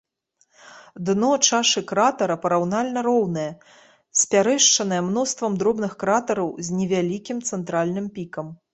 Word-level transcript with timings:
Дно 1.09 1.27
чашы 1.47 1.83
кратара 1.91 2.37
параўнальна 2.47 2.99
роўнае, 3.09 3.45
спярэшчаная 4.25 5.01
мноствам 5.13 5.51
дробных 5.63 5.91
кратараў, 6.05 6.47
з 6.67 6.83
невялікім 6.83 7.49
цэнтральным 7.49 8.15
пікам. 8.19 8.55